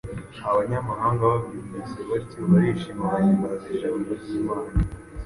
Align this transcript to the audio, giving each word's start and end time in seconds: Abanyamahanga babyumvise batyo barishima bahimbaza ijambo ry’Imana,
Abanyamahanga 0.49 1.21
babyumvise 1.31 1.99
batyo 2.09 2.39
barishima 2.51 3.03
bahimbaza 3.13 3.65
ijambo 3.73 4.11
ry’Imana, 4.21 4.71